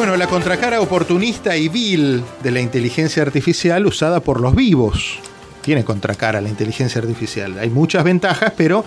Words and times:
Bueno, 0.00 0.16
la 0.16 0.28
contracara 0.28 0.80
oportunista 0.80 1.58
y 1.58 1.68
vil 1.68 2.22
de 2.42 2.50
la 2.50 2.60
inteligencia 2.60 3.22
artificial 3.22 3.84
usada 3.84 4.20
por 4.20 4.40
los 4.40 4.54
vivos. 4.54 5.18
Tiene 5.60 5.84
contracara 5.84 6.40
la 6.40 6.48
inteligencia 6.48 7.02
artificial. 7.02 7.58
Hay 7.58 7.68
muchas 7.68 8.02
ventajas, 8.02 8.54
pero 8.56 8.82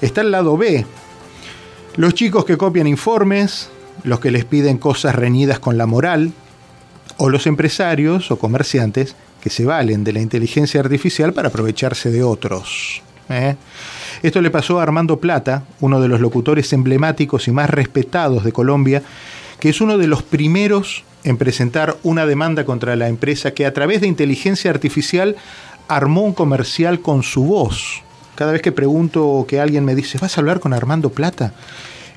está 0.00 0.20
el 0.20 0.30
lado 0.30 0.56
B. 0.56 0.86
Los 1.96 2.14
chicos 2.14 2.44
que 2.44 2.56
copian 2.56 2.86
informes, 2.86 3.68
los 4.04 4.20
que 4.20 4.30
les 4.30 4.44
piden 4.44 4.78
cosas 4.78 5.16
reñidas 5.16 5.58
con 5.58 5.76
la 5.76 5.86
moral, 5.86 6.30
o 7.16 7.30
los 7.30 7.48
empresarios 7.48 8.30
o 8.30 8.38
comerciantes 8.38 9.16
que 9.42 9.50
se 9.50 9.64
valen 9.64 10.04
de 10.04 10.12
la 10.12 10.20
inteligencia 10.20 10.78
artificial 10.78 11.32
para 11.32 11.48
aprovecharse 11.48 12.12
de 12.12 12.22
otros. 12.22 13.02
¿eh? 13.28 13.56
Esto 14.22 14.40
le 14.40 14.52
pasó 14.52 14.78
a 14.78 14.84
Armando 14.84 15.18
Plata, 15.18 15.64
uno 15.80 16.00
de 16.00 16.06
los 16.06 16.20
locutores 16.20 16.72
emblemáticos 16.72 17.48
y 17.48 17.50
más 17.50 17.68
respetados 17.70 18.44
de 18.44 18.52
Colombia, 18.52 19.02
que 19.64 19.70
es 19.70 19.80
uno 19.80 19.96
de 19.96 20.08
los 20.08 20.22
primeros 20.22 21.04
en 21.22 21.38
presentar 21.38 21.96
una 22.02 22.26
demanda 22.26 22.66
contra 22.66 22.96
la 22.96 23.08
empresa 23.08 23.54
que 23.54 23.64
a 23.64 23.72
través 23.72 24.02
de 24.02 24.06
inteligencia 24.06 24.70
artificial 24.70 25.36
armó 25.88 26.20
un 26.20 26.34
comercial 26.34 27.00
con 27.00 27.22
su 27.22 27.44
voz. 27.44 28.02
Cada 28.34 28.52
vez 28.52 28.60
que 28.60 28.72
pregunto 28.72 29.46
que 29.48 29.60
alguien 29.60 29.86
me 29.86 29.94
dice, 29.94 30.18
¿vas 30.20 30.36
a 30.36 30.42
hablar 30.42 30.60
con 30.60 30.74
Armando 30.74 31.08
Plata? 31.08 31.54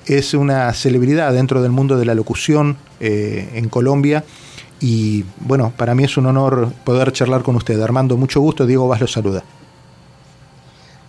Es 0.07 0.33
una 0.33 0.73
celebridad 0.73 1.31
dentro 1.31 1.61
del 1.61 1.71
mundo 1.71 1.97
de 1.97 2.03
la 2.03 2.15
locución 2.15 2.75
eh, 2.99 3.47
en 3.53 3.69
Colombia. 3.69 4.25
Y 4.81 5.23
bueno, 5.39 5.71
para 5.77 5.95
mí 5.95 6.03
es 6.03 6.17
un 6.17 6.25
honor 6.25 6.73
poder 6.83 7.13
charlar 7.13 7.43
con 7.43 7.55
usted. 7.55 7.79
Armando, 7.79 8.17
mucho 8.17 8.41
gusto. 8.41 8.65
Diego 8.65 8.89
Vaz 8.89 8.99
lo 8.99 9.07
saluda. 9.07 9.45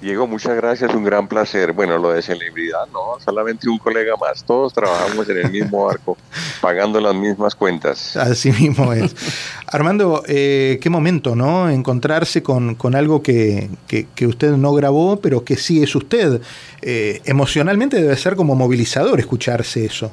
Diego, 0.01 0.29
muchas 0.29 0.55
gracias, 0.55 0.95
un 0.95 1.03
gran 1.03 1.27
placer. 1.27 1.73
Bueno, 1.73 1.99
lo 1.99 2.13
de 2.13 2.23
celebridad, 2.23 2.87
no, 2.93 3.19
solamente 3.25 3.69
un 3.69 3.79
colega 3.79 4.15
más. 4.17 4.45
Todos 4.45 4.73
trabajamos 4.73 5.29
en 5.29 5.39
el 5.39 5.51
mismo 5.51 5.87
barco, 5.87 6.17
pagando 6.61 7.01
las 7.01 7.17
mismas 7.17 7.57
cuentas. 7.57 8.17
Así 8.17 8.53
mismo 8.53 8.93
es. 8.93 9.15
Armando, 9.67 10.23
eh, 10.29 10.79
qué 10.81 10.89
momento, 10.89 11.35
¿no? 11.35 11.69
Encontrarse 11.69 12.45
con, 12.45 12.77
algo 12.95 13.23
que, 13.25 13.69
usted 14.25 14.53
no 14.53 14.73
grabó, 14.73 15.21
pero 15.21 15.45
que 15.45 15.57
sí 15.57 15.83
es 15.83 15.97
usted. 15.97 16.41
Eh, 16.81 17.21
emocionalmente 17.25 18.01
debe 18.01 18.17
ser 18.17 18.37
como 18.37 18.55
movilizador 18.55 19.19
escucharse 19.19 19.85
eso. 19.85 20.13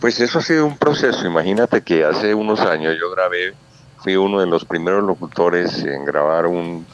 Pues 0.00 0.18
eso 0.18 0.40
ha 0.40 0.42
sido 0.42 0.66
un 0.66 0.76
proceso. 0.76 1.24
Imagínate 1.24 1.82
que 1.82 2.04
hace 2.04 2.34
unos 2.34 2.58
años 2.60 2.96
yo 2.98 3.12
grabé, 3.12 3.54
fui 3.98 4.16
uno 4.16 4.40
de 4.40 4.46
los 4.46 4.64
primeros 4.64 5.04
locutores 5.04 5.84
en 5.84 6.04
grabar 6.04 6.46
un 6.46 6.84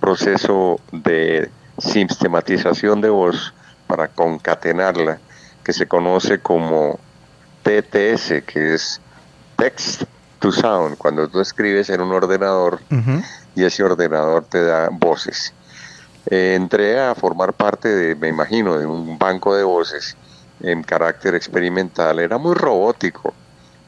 proceso 0.00 0.80
de 0.92 1.50
sistematización 1.78 3.00
de 3.00 3.10
voz 3.10 3.54
para 3.86 4.08
concatenarla, 4.08 5.18
que 5.62 5.72
se 5.72 5.86
conoce 5.86 6.40
como 6.40 6.98
TTS, 7.62 8.42
que 8.46 8.74
es 8.74 9.00
Text 9.56 10.04
to 10.38 10.52
Sound, 10.52 10.96
cuando 10.96 11.28
tú 11.28 11.40
escribes 11.40 11.90
en 11.90 12.00
un 12.00 12.12
ordenador 12.12 12.80
y 13.54 13.64
ese 13.64 13.82
ordenador 13.82 14.44
te 14.44 14.64
da 14.64 14.88
voces. 14.90 15.52
Eh, 16.26 16.54
entré 16.56 17.00
a 17.00 17.14
formar 17.14 17.52
parte 17.52 17.88
de, 17.88 18.14
me 18.14 18.28
imagino, 18.28 18.78
de 18.78 18.86
un 18.86 19.18
banco 19.18 19.54
de 19.54 19.64
voces 19.64 20.16
en 20.62 20.82
carácter 20.82 21.34
experimental, 21.34 22.18
era 22.20 22.38
muy 22.38 22.54
robótico, 22.54 23.34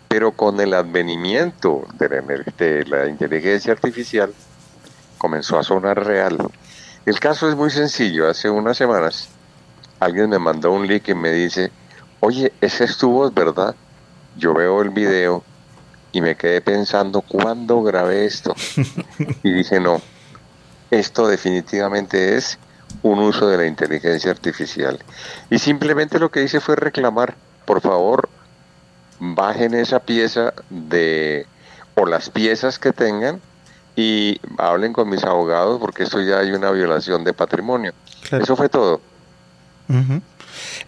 pero 0.09 0.33
con 0.33 0.61
el 0.61 0.75
advenimiento 0.75 1.87
de 1.95 2.85
la 2.87 3.07
inteligencia 3.07 3.73
artificial, 3.73 4.33
comenzó 5.23 5.56
a 5.56 5.62
sonar 5.62 6.05
real. 6.05 6.37
El 7.06 7.20
caso 7.20 7.48
es 7.48 7.55
muy 7.55 7.70
sencillo. 7.70 8.28
Hace 8.28 8.51
unas 8.51 8.77
semanas 8.77 9.28
alguien 10.01 10.28
me 10.28 10.41
mandó 10.41 10.73
un 10.73 10.89
link 10.89 11.09
y 11.11 11.15
me 11.15 11.31
dice, 11.31 11.70
oye, 12.19 12.53
esa 12.61 12.83
es 12.83 12.98
tu 12.98 13.09
voz, 13.09 13.33
¿verdad? 13.33 13.77
Yo 14.37 14.53
veo 14.53 14.83
el 14.83 14.91
video 14.91 15.45
y 16.11 16.20
me 16.20 16.34
quedé 16.34 16.61
pensando, 16.61 17.20
¿cuándo 17.20 17.84
grabé 17.84 18.25
esto? 18.25 18.53
y 19.44 19.53
dije, 19.53 19.78
no, 19.78 20.03
esto 20.91 21.28
definitivamente 21.28 22.37
es 22.37 22.59
un 23.03 23.21
uso 23.21 23.47
de 23.47 23.59
la 23.59 23.66
inteligencia 23.66 24.33
artificial. 24.33 24.99
Y 25.50 25.60
simplemente 25.60 26.19
lo 26.19 26.33
que 26.33 26.43
hice 26.43 26.59
fue 26.59 26.75
reclamar, 26.75 27.37
por 27.65 27.81
favor, 27.81 28.28
bajen 29.21 29.75
esa 29.75 30.00
pieza 30.00 30.53
de, 30.69 31.47
o 31.94 32.06
las 32.06 32.28
piezas 32.28 32.81
que 32.81 32.93
tengan, 32.93 33.41
y 33.97 34.41
hablen 34.58 34.92
con 34.92 35.08
mis 35.08 35.22
abogados 35.25 35.78
porque 35.80 36.04
esto 36.04 36.20
ya 36.20 36.38
hay 36.38 36.53
una 36.53 36.70
violación 36.70 37.25
de 37.25 37.32
patrimonio. 37.32 37.92
Eso 38.30 38.56
fue 38.56 38.69
todo. 38.69 39.00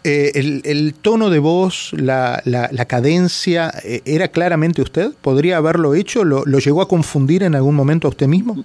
Eh, 0.03 0.32
el, 0.65 0.94
tono 0.94 1.31
de 1.31 1.38
voz, 1.38 1.92
la, 1.92 2.41
la, 2.44 2.84
cadencia, 2.87 3.72
eh, 3.82 4.03
¿era 4.04 4.28
claramente 4.28 4.82
usted? 4.82 5.12
¿Podría 5.20 5.59
haberlo 5.59 5.94
hecho? 5.94 6.25
¿Lo, 6.25 6.44
¿Lo, 6.47 6.59
llegó 6.59 6.82
a 6.82 6.88
confundir 6.88 7.42
en 7.42 7.54
algún 7.54 7.75
momento 7.75 8.09
a 8.09 8.10
usted 8.10 8.26
mismo? 8.26 8.65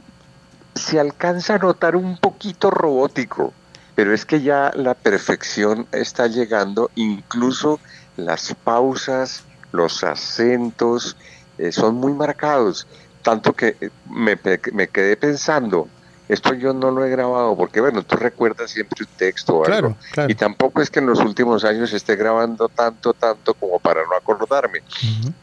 Se 0.76 1.00
alcanza 1.00 1.56
a 1.56 1.58
notar 1.58 1.96
un 1.96 2.18
poquito 2.18 2.72
robótico, 2.72 3.54
pero 3.96 4.14
es 4.14 4.26
que 4.26 4.42
ya 4.42 4.72
la 4.76 4.94
perfección 4.94 5.88
está 5.92 6.28
llegando, 6.28 6.90
incluso 6.96 7.80
las 8.16 8.56
pausas, 8.64 9.44
los 9.72 10.04
acentos, 10.04 11.18
eh, 11.58 11.72
son 11.72 11.96
muy 11.96 12.14
marcados 12.14 12.88
tanto 13.30 13.54
que 13.54 13.92
me, 14.10 14.40
me, 14.74 14.88
quedé 14.88 15.16
pensando, 15.16 15.88
esto 16.28 16.56
yo 16.56 16.74
no 16.74 16.90
lo 16.90 17.06
he 17.06 17.12
grabado, 17.12 17.56
porque 17.56 17.80
bueno, 17.80 18.02
tú 18.02 18.16
recuerdas 18.16 18.72
siempre 18.72 19.06
un 19.06 19.18
texto 19.18 19.58
o 19.58 19.66
algo, 19.66 19.96
y 20.28 20.34
tampoco 20.34 20.82
es 20.82 20.90
que 20.90 20.98
en 20.98 21.06
los 21.06 21.20
últimos 21.20 21.64
años 21.64 21.94
esté 21.94 22.16
grabando 22.16 22.70
tanto, 22.70 23.14
tanto 23.14 23.54
como 23.54 23.78
para 23.78 24.02
no 24.06 24.16
acordarme. 24.16 24.80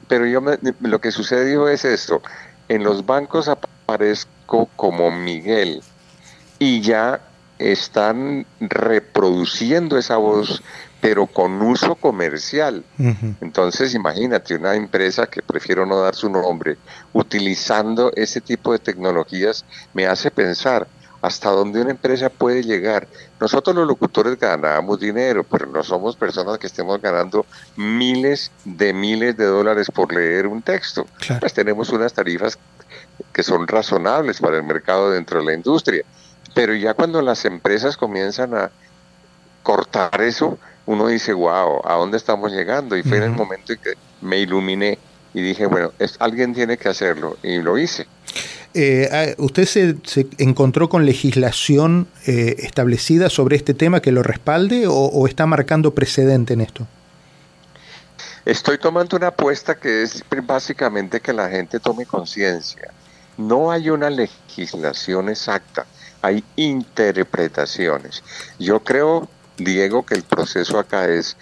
Pero 0.09 0.27
yo 0.27 0.43
lo 0.81 1.01
que 1.01 1.13
sucedió 1.13 1.69
es 1.69 1.85
esto, 1.85 2.23
en 2.69 2.83
los 2.83 3.07
bancos 3.07 3.47
aparezco 3.47 4.69
como 4.75 5.13
Miguel 5.13 5.81
y 6.59 6.81
ya 6.81 7.21
están 7.61 8.47
reproduciendo 8.59 9.97
esa 9.97 10.17
voz 10.17 10.61
pero 11.07 11.29
con 11.29 11.63
uso 11.63 11.95
comercial. 11.95 12.83
Entonces, 13.41 13.95
imagínate 13.95 14.57
una 14.57 14.75
empresa 14.75 15.29
que 15.29 15.41
prefiero 15.41 15.87
no 15.87 16.01
dar 16.01 16.17
su 16.17 16.29
nombre, 16.29 16.79
utilizando 17.13 18.11
ese 18.17 18.41
tipo 18.41 18.73
de 18.73 18.81
tecnologías, 18.81 19.65
me 19.95 20.09
hace 20.09 20.33
pensar 20.33 20.89
hasta 21.23 21.51
dónde 21.51 21.81
una 21.81 21.93
empresa 21.93 22.29
puede 22.29 22.65
llegar. 22.65 23.07
Nosotros 23.39 23.77
los 23.77 23.87
locutores 23.87 24.37
ganamos 24.37 24.99
dinero, 24.99 25.45
pero 25.45 25.67
no 25.67 25.85
somos 25.85 26.17
personas 26.17 26.59
que 26.59 26.67
estemos 26.67 27.01
ganando 27.01 27.47
miles 27.77 28.51
de 28.65 28.93
miles 28.93 29.37
de 29.37 29.45
dólares 29.45 29.89
por 29.95 30.13
leer 30.13 30.49
un 30.49 30.61
texto. 30.61 31.07
Pues 31.39 31.55
tenemos 31.55 31.91
unas 31.91 32.15
tarifas 32.15 32.59
que 33.33 33.45
son 33.45 33.69
razonables 33.69 34.41
para 34.41 34.57
el 34.57 34.65
mercado 34.65 35.13
dentro 35.13 35.39
de 35.39 35.45
la 35.47 35.55
industria. 35.55 36.05
Pero 36.53 36.75
ya 36.75 36.95
cuando 36.95 37.23
las 37.23 37.45
empresas 37.45 37.97
comienzan 37.97 38.55
a 38.55 38.73
cortar 39.67 40.21
eso, 40.21 40.61
uno 40.87 41.09
dice, 41.09 41.33
wow, 41.33 41.81
¿a 41.85 41.95
dónde 41.95 42.19
estamos 42.19 42.53
llegando? 42.53 42.97
Y 42.97 43.03
fue 43.03 43.17
en 43.17 43.25
el 43.25 43.33
momento 43.33 43.73
en 43.73 43.81
que 43.81 43.95
me 44.21 44.39
iluminé 44.39 44.97
y 45.35 45.43
dije, 45.43 45.67
bueno, 45.67 45.91
es, 45.99 46.15
alguien 46.21 46.55
tiene 46.55 46.79
que 46.79 46.89
hacerlo, 46.89 47.37
y 47.43 47.59
lo 47.59 47.77
hice. 47.77 48.07
Eh, 48.75 49.09
ah, 49.11 49.35
¿Usted 49.39 49.65
se, 49.65 50.29
encontró 50.39 50.89
con 50.89 51.05
legislación 51.05 52.07
eh, 52.27 52.55
establecida 52.61 53.29
sobre 53.29 53.57
este 53.57 53.75
tema 53.75 54.01
que 54.01 54.13
lo 54.13 54.23
respalde 54.23 54.85
o, 54.87 55.27
está 55.27 55.47
marcando 55.47 55.93
precedente 55.95 56.53
en 56.55 56.61
esto? 56.61 56.87
Estoy 58.45 58.79
tomando 58.79 59.17
una 59.17 59.29
apuesta 59.29 59.75
que 59.75 60.05
es 60.05 60.23
básicamente 60.45 61.19
que 61.19 61.33
la 61.33 61.49
gente 61.49 61.81
tome 61.81 62.07
conciencia. 62.07 62.93
No 63.37 63.73
hay 63.73 63.91
una 63.91 64.11
legislación 64.11 65.29
exacta, 65.29 65.87
hay 66.23 66.45
interpretaciones. 66.55 68.23
Yo 68.61 68.79
creo 68.85 69.29
Diego, 69.57 70.05
que 70.05 70.15
el 70.15 70.23
proceso 70.23 70.79
acá 70.79 71.09
es 71.09 71.37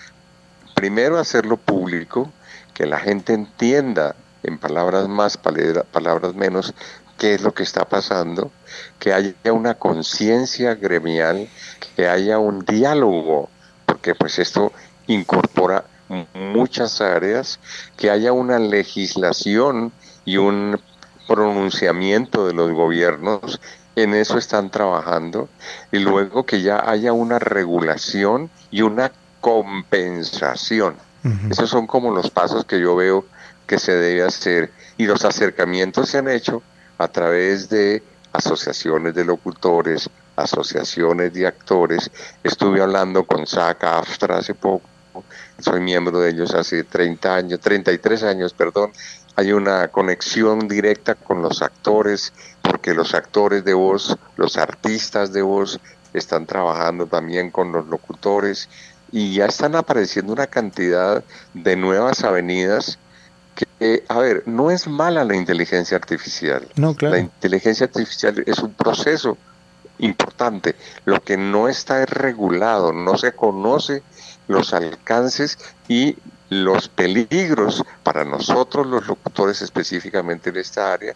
primero 0.75 1.19
hacerlo 1.19 1.57
público, 1.57 2.31
que 2.75 2.87
la 2.87 2.99
gente 2.99 3.33
entienda 3.33 4.15
en 4.43 4.59
palabras 4.59 5.09
más, 5.09 5.39
palabras 5.39 6.35
menos, 6.35 6.75
qué 7.19 7.35
es 7.35 7.43
lo 7.43 7.55
que 7.55 7.63
está 7.63 7.85
pasando, 7.85 8.51
que 8.99 9.13
haya 9.13 9.35
una 9.53 9.75
conciencia 9.75 10.75
gremial, 10.75 11.49
que 11.97 12.09
haya 12.09 12.39
un 12.39 12.65
diálogo, 12.65 13.49
porque 13.87 14.15
pues 14.15 14.39
esto 14.39 14.73
incorpora 15.07 15.85
muchas 16.35 17.01
áreas, 17.01 17.59
que 17.97 18.11
haya 18.11 18.33
una 18.33 18.59
legislación 18.59 19.93
y 20.25 20.37
un 20.37 20.81
pronunciamiento 21.27 22.47
de 22.47 22.53
los 22.53 22.71
gobiernos 22.73 23.61
en 23.97 24.15
eso 24.15 24.39
están 24.39 24.71
trabajando 24.71 25.49
y 25.93 25.99
luego 25.99 26.45
que 26.45 26.63
ya 26.63 26.89
haya 26.89 27.13
una 27.13 27.39
regulación 27.39 28.51
y 28.71 28.83
una 28.83 29.13
compensación. 29.41 30.97
Esos 31.51 31.71
son 31.71 31.87
como 31.87 32.11
los 32.11 32.31
pasos 32.31 32.67
que 32.67 32.79
yo 32.79 32.97
veo 32.97 33.25
que 33.67 33.79
se 33.79 33.93
debe 33.93 34.25
hacer 34.25 34.71
y 34.99 35.07
los 35.07 35.25
acercamientos 35.25 36.11
se 36.11 36.19
han 36.19 36.29
hecho 36.29 36.63
a 36.99 37.09
través 37.09 37.71
de 37.71 38.03
asociaciones 38.33 39.15
de 39.15 39.25
locutores, 39.25 40.11
asociaciones 40.37 41.33
de 41.33 41.47
actores. 41.47 42.11
Estuve 42.43 42.83
hablando 42.83 43.25
con 43.25 43.47
SAC 43.47 43.85
AFTRA 43.85 44.39
hace 44.39 44.55
poco 44.55 44.95
soy 45.59 45.81
miembro 45.81 46.21
de 46.21 46.31
ellos 46.31 46.55
hace 46.55 46.85
30 46.85 47.35
años, 47.35 47.61
33 47.61 48.23
años, 48.25 48.53
perdón. 48.53 48.93
Hay 49.37 49.53
una 49.53 49.89
conexión 49.89 50.69
directa 50.69 51.15
con 51.15 51.43
los 51.43 51.63
actores, 51.63 52.33
porque 52.85 52.95
los 52.99 53.15
actores 53.15 53.65
de 53.65 53.73
voz, 53.73 54.15
los 54.37 54.59
artistas 54.59 55.33
de 55.33 55.41
voz, 55.41 55.81
están 56.13 56.45
trabajando 56.45 57.07
también 57.07 57.51
con 57.51 57.73
los 57.73 57.87
locutores 57.87 58.69
y 59.11 59.33
ya 59.33 59.47
están 59.47 59.75
apareciendo 59.75 60.35
una 60.35 60.49
cantidad 60.49 61.25
de 61.55 61.77
nuevas 61.77 62.25
avenidas 62.25 62.99
que, 63.55 64.05
a 64.07 64.19
ver, 64.19 64.43
no 64.45 64.71
es 64.71 64.87
mala 64.87 65.25
la 65.25 65.35
inteligencia 65.35 65.97
artificial. 65.97 66.69
No, 66.77 66.95
claro. 66.95 67.15
La 67.15 67.21
inteligencia 67.23 67.87
artificial 67.87 68.45
es 68.45 68.59
un 68.59 68.75
proceso 68.75 69.39
importante. 69.99 70.77
Lo 71.07 71.23
que 71.23 71.39
no 71.39 71.71
está 71.71 72.03
es 72.03 72.11
regulado, 72.11 72.93
no 72.93 73.17
se 73.17 73.33
conoce 73.33 74.03
los 74.47 74.75
alcances 74.75 75.59
y 75.89 76.19
los 76.51 76.91
peligros 76.91 77.83
para 78.03 78.27
nosotros 78.27 78.87
los 78.87 79.07
locutores 79.07 79.63
específicamente 79.63 80.51
en 80.51 80.59
esta 80.59 80.93
área 80.93 81.15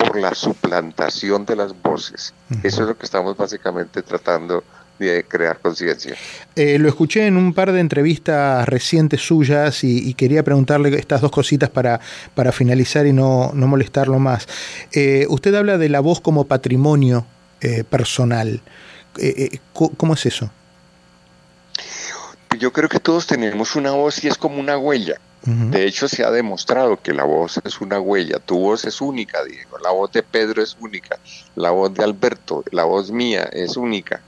por 0.00 0.18
la 0.18 0.34
suplantación 0.34 1.44
de 1.44 1.56
las 1.56 1.80
voces. 1.82 2.32
Eso 2.62 2.82
es 2.82 2.88
lo 2.88 2.96
que 2.96 3.04
estamos 3.04 3.36
básicamente 3.36 4.02
tratando 4.02 4.64
de 4.98 5.24
crear 5.26 5.58
conciencia. 5.60 6.14
Eh, 6.56 6.78
lo 6.78 6.88
escuché 6.88 7.26
en 7.26 7.36
un 7.36 7.54
par 7.54 7.72
de 7.72 7.80
entrevistas 7.80 8.68
recientes 8.68 9.20
suyas 9.20 9.82
y, 9.84 10.12
quería 10.14 10.42
preguntarle 10.42 10.96
estas 10.98 11.20
dos 11.20 11.30
cositas 11.30 11.70
para, 11.70 12.00
para 12.34 12.52
finalizar 12.52 13.06
y 13.06 13.12
no, 13.12 13.52
no 13.54 13.66
molestarlo 13.66 14.18
más. 14.18 14.46
Eh, 14.92 15.26
usted 15.28 15.54
habla 15.54 15.78
de 15.78 15.88
la 15.88 16.00
voz 16.00 16.20
como 16.20 16.44
patrimonio 16.44 17.24
eh, 17.60 17.84
personal. 17.84 18.60
¿Cómo 19.72 20.14
es 20.14 20.26
eso? 20.26 20.50
Yo 22.58 22.72
creo 22.72 22.88
que 22.88 23.00
todos 23.00 23.26
tenemos 23.26 23.76
una 23.76 23.92
voz 23.92 24.22
y 24.22 24.28
es 24.28 24.36
como 24.36 24.60
una 24.60 24.76
huella. 24.76 25.18
De 25.42 25.86
hecho, 25.86 26.06
se 26.06 26.22
ha 26.22 26.30
demostrado 26.30 27.00
que 27.00 27.14
la 27.14 27.24
voz 27.24 27.60
es 27.64 27.80
una 27.80 27.98
huella. 27.98 28.38
Tu 28.40 28.58
voz 28.58 28.84
es 28.84 29.00
única, 29.00 29.42
Diego. 29.42 29.78
La 29.78 29.90
voz 29.90 30.12
de 30.12 30.22
Pedro 30.22 30.62
es 30.62 30.76
única. 30.78 31.18
La 31.54 31.70
voz 31.70 31.94
de 31.94 32.04
Alberto, 32.04 32.62
la 32.70 32.84
voz 32.84 33.10
mía 33.10 33.48
es 33.52 33.78
única. 33.78 34.20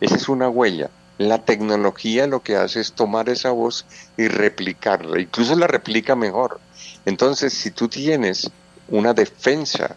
Esa 0.00 0.14
es 0.14 0.28
una 0.28 0.48
huella. 0.48 0.88
La 1.18 1.38
tecnología 1.44 2.28
lo 2.28 2.42
que 2.42 2.56
hace 2.56 2.80
es 2.80 2.92
tomar 2.92 3.28
esa 3.28 3.50
voz 3.50 3.86
y 4.16 4.28
replicarla. 4.28 5.20
Incluso 5.20 5.56
la 5.56 5.66
replica 5.66 6.14
mejor. 6.14 6.60
Entonces, 7.06 7.52
si 7.52 7.72
tú 7.72 7.88
tienes 7.88 8.48
una 8.88 9.14
defensa 9.14 9.96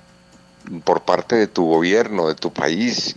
por 0.84 1.04
parte 1.04 1.36
de 1.36 1.48
tu 1.48 1.66
gobierno, 1.68 2.28
de 2.28 2.36
tu 2.36 2.52
país, 2.52 3.16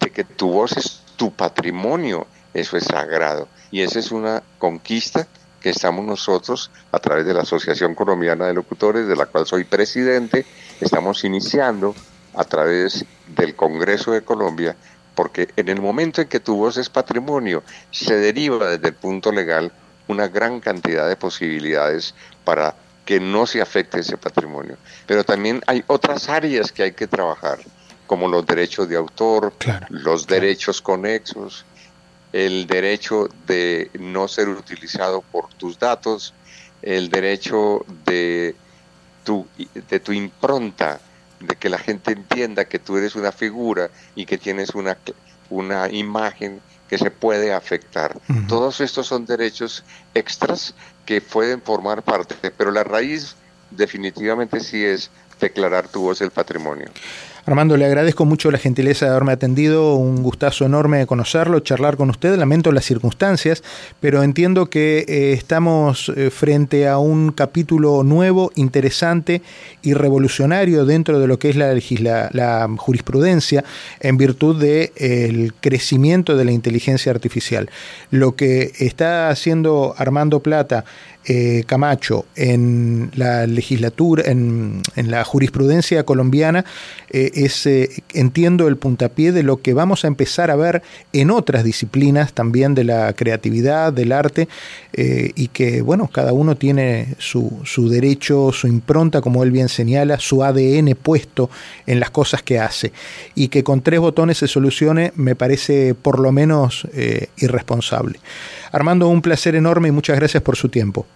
de 0.00 0.10
que 0.10 0.22
tu 0.22 0.52
voz 0.52 0.76
es 0.76 1.02
tu 1.16 1.32
patrimonio, 1.32 2.26
eso 2.54 2.76
es 2.76 2.84
sagrado. 2.84 3.48
Y 3.72 3.80
esa 3.80 3.98
es 3.98 4.12
una 4.12 4.44
conquista 4.58 5.26
que 5.62 5.70
estamos 5.70 6.04
nosotros, 6.04 6.70
a 6.90 6.98
través 6.98 7.24
de 7.24 7.34
la 7.34 7.42
Asociación 7.42 7.94
Colombiana 7.94 8.46
de 8.46 8.54
Locutores, 8.54 9.06
de 9.06 9.16
la 9.16 9.26
cual 9.26 9.46
soy 9.46 9.64
presidente, 9.64 10.44
estamos 10.80 11.24
iniciando 11.24 11.94
a 12.34 12.44
través 12.44 13.04
del 13.28 13.54
Congreso 13.54 14.12
de 14.12 14.22
Colombia, 14.22 14.76
porque 15.14 15.48
en 15.56 15.68
el 15.68 15.80
momento 15.80 16.20
en 16.20 16.28
que 16.28 16.40
tu 16.40 16.56
voz 16.56 16.76
es 16.76 16.88
patrimonio, 16.88 17.62
se 17.90 18.16
deriva 18.16 18.70
desde 18.70 18.88
el 18.88 18.94
punto 18.94 19.30
legal 19.30 19.72
una 20.08 20.28
gran 20.28 20.60
cantidad 20.60 21.08
de 21.08 21.16
posibilidades 21.16 22.14
para 22.44 22.74
que 23.04 23.20
no 23.20 23.46
se 23.46 23.60
afecte 23.60 24.00
ese 24.00 24.16
patrimonio. 24.16 24.76
Pero 25.06 25.24
también 25.24 25.62
hay 25.66 25.84
otras 25.86 26.28
áreas 26.28 26.72
que 26.72 26.82
hay 26.82 26.92
que 26.92 27.06
trabajar, 27.06 27.58
como 28.06 28.28
los 28.28 28.46
derechos 28.46 28.88
de 28.88 28.96
autor, 28.96 29.52
los 29.88 30.26
derechos 30.26 30.80
conexos, 30.80 31.64
el 32.32 32.66
derecho 32.66 33.28
de 33.46 33.90
no 33.98 34.28
ser 34.28 34.48
utilizado 34.48 35.22
por 35.22 35.52
tus 35.54 35.78
datos, 35.78 36.34
el 36.80 37.10
derecho 37.10 37.84
de 38.06 38.54
tu, 39.24 39.46
de 39.88 40.00
tu 40.00 40.12
impronta, 40.12 41.00
de 41.40 41.56
que 41.56 41.68
la 41.68 41.78
gente 41.78 42.12
entienda 42.12 42.64
que 42.64 42.78
tú 42.78 42.96
eres 42.96 43.14
una 43.14 43.32
figura 43.32 43.90
y 44.14 44.26
que 44.26 44.38
tienes 44.38 44.70
una, 44.70 44.96
una 45.50 45.88
imagen 45.90 46.60
que 46.88 46.98
se 46.98 47.10
puede 47.10 47.52
afectar. 47.52 48.20
Todos 48.48 48.80
estos 48.80 49.06
son 49.06 49.24
derechos 49.24 49.82
extras 50.14 50.74
que 51.06 51.20
pueden 51.20 51.62
formar 51.62 52.02
parte, 52.02 52.50
pero 52.50 52.70
la 52.70 52.84
raíz 52.84 53.34
definitivamente 53.70 54.60
sí 54.60 54.84
es 54.84 55.10
declarar 55.40 55.88
tu 55.88 56.02
voz 56.02 56.20
el 56.20 56.30
patrimonio. 56.30 56.88
Armando, 57.44 57.76
le 57.76 57.84
agradezco 57.84 58.24
mucho 58.24 58.52
la 58.52 58.58
gentileza 58.58 59.06
de 59.06 59.10
haberme 59.10 59.32
atendido, 59.32 59.96
un 59.96 60.22
gustazo 60.22 60.64
enorme 60.64 61.06
conocerlo, 61.06 61.58
charlar 61.58 61.96
con 61.96 62.08
usted, 62.08 62.36
lamento 62.36 62.70
las 62.70 62.84
circunstancias, 62.84 63.64
pero 63.98 64.22
entiendo 64.22 64.66
que 64.66 65.04
eh, 65.08 65.32
estamos 65.32 66.12
eh, 66.14 66.30
frente 66.30 66.86
a 66.86 66.98
un 66.98 67.32
capítulo 67.32 68.04
nuevo, 68.04 68.52
interesante 68.54 69.42
y 69.82 69.94
revolucionario 69.94 70.84
dentro 70.84 71.18
de 71.18 71.26
lo 71.26 71.40
que 71.40 71.50
es 71.50 71.56
la, 71.56 72.68
jurisprudencia 72.76 73.64
en 73.98 74.16
virtud 74.16 74.60
del 74.60 74.92
el 74.94 75.52
crecimiento 75.60 76.36
de 76.36 76.44
la 76.44 76.52
inteligencia 76.52 77.10
artificial. 77.10 77.70
Lo 78.12 78.36
que 78.36 78.70
está 78.78 79.30
haciendo 79.30 79.94
Armando 79.98 80.40
Plata 80.40 80.84
eh, 81.24 81.62
Camacho 81.66 82.24
en 82.34 83.12
la 83.14 83.46
legislatura, 83.46 84.24
en, 84.26 84.82
la 84.96 85.22
jurisprudencia 85.24 86.02
colombiana, 86.02 86.64
eh, 87.10 87.30
es, 87.34 87.64
eh, 87.66 87.90
entiendo, 88.12 88.66
el 88.66 88.76
puntapié 88.76 89.30
de 89.30 89.44
lo 89.44 89.62
que 89.62 89.72
vamos 89.72 90.04
a 90.04 90.08
empezar 90.08 90.50
a 90.50 90.56
ver 90.56 90.82
en 91.12 91.30
otras 91.30 91.62
disciplinas 91.62 92.32
también 92.32 92.74
de 92.74 92.82
la 92.82 93.12
creatividad, 93.12 93.92
del 93.92 94.10
arte, 94.10 94.48
y 94.94 95.48
que, 95.48 95.80
bueno, 95.80 96.08
cada 96.12 96.34
uno 96.34 96.56
tiene 96.56 97.14
su, 97.18 97.60
su, 97.64 97.88
derecho, 97.88 98.52
su 98.52 98.66
impronta, 98.66 99.22
como 99.22 99.42
él 99.42 99.50
bien 99.50 99.70
señala, 99.70 100.18
su 100.20 100.44
ADN 100.44 100.94
puesto 101.00 101.48
en 101.86 101.98
las 101.98 102.10
cosas 102.10 102.42
que 102.42 102.58
hace, 102.58 102.92
y 103.34 103.48
que 103.48 103.64
con 103.64 103.80
tres 103.80 104.00
botones 104.00 104.38
se 104.38 104.48
solucione, 104.48 105.12
me 105.16 105.34
parece 105.34 105.94
por 105.94 106.20
lo 106.20 106.30
menos 106.30 106.86
irresponsable. 107.38 108.18
Armando, 108.70 109.08
un 109.08 109.22
placer 109.22 109.54
enorme 109.54 109.88
y 109.88 109.92
muchas 109.92 110.16
gracias 110.16 110.42
por 110.42 110.56
su 110.56 110.68
tiempo. 110.68 111.06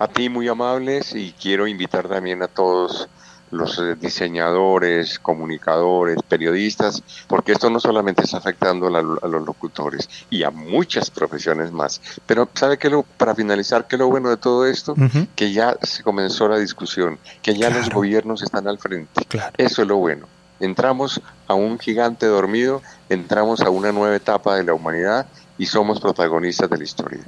A 0.00 0.08
ti 0.08 0.30
muy 0.30 0.48
amables 0.48 1.14
y 1.14 1.34
quiero 1.38 1.66
invitar 1.66 2.08
también 2.08 2.42
a 2.42 2.48
todos 2.48 3.06
los 3.50 3.78
eh, 3.78 3.96
diseñadores, 4.00 5.18
comunicadores, 5.18 6.16
periodistas, 6.26 7.02
porque 7.28 7.52
esto 7.52 7.68
no 7.68 7.80
solamente 7.80 8.22
está 8.22 8.38
afectando 8.38 8.86
a, 8.86 9.28
los 9.28 9.46
locutores 9.46 10.08
y 10.30 10.42
a 10.42 10.50
muchas 10.50 11.10
profesiones 11.10 11.70
más. 11.70 12.00
Pero 12.24 12.48
¿sabe 12.54 12.78
qué? 12.78 12.88
Lo, 12.88 13.02
para 13.02 13.34
finalizar, 13.34 13.86
¿qué 13.86 13.96
es 13.96 14.00
lo 14.00 14.08
bueno 14.08 14.30
de 14.30 14.38
todo 14.38 14.64
esto? 14.64 14.94
Que 15.36 15.52
ya 15.52 15.76
se 15.82 16.02
comenzó 16.02 16.48
la 16.48 16.56
discusión, 16.56 17.18
que 17.42 17.54
ya 17.54 17.68
los 17.68 17.90
gobiernos 17.90 18.42
están 18.42 18.68
al 18.68 18.78
frente. 18.78 19.20
Eso 19.58 19.82
es 19.82 19.88
lo 19.88 19.98
bueno. 19.98 20.28
Entramos 20.60 21.20
a 21.46 21.52
un 21.52 21.78
gigante 21.78 22.24
dormido, 22.24 22.80
entramos 23.10 23.60
a 23.60 23.68
una 23.68 23.92
nueva 23.92 24.16
etapa 24.16 24.56
de 24.56 24.64
la 24.64 24.72
humanidad 24.72 25.26
y 25.58 25.66
somos 25.66 26.00
protagonistas 26.00 26.70
de 26.70 26.78
la 26.78 26.84
historia. 26.84 27.20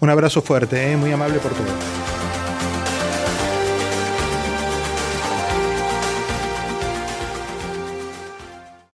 Un 0.00 0.08
abrazo 0.08 0.40
fuerte, 0.40 0.92
¿eh? 0.92 0.96
muy 0.96 1.12
amable 1.12 1.38
por 1.38 1.52
tu 1.52 1.62